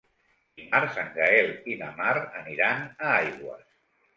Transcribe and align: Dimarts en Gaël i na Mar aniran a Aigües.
Dimarts 0.61 0.95
en 1.01 1.11
Gaël 1.17 1.53
i 1.73 1.75
na 1.83 1.91
Mar 2.01 2.15
aniran 2.41 2.83
a 2.87 3.13
Aigües. 3.21 3.65